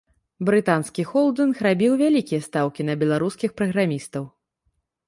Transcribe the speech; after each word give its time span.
Брытанскі 0.47 1.05
холдынг 1.11 1.61
рабіў 1.67 1.93
вялікія 2.03 2.41
стаўкі 2.49 2.81
на 2.89 2.93
беларускіх 3.05 3.49
праграмістаў. 3.63 4.23